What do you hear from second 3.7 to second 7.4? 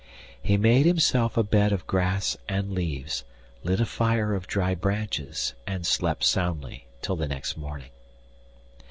a fire of dry branches, and slept soundly till the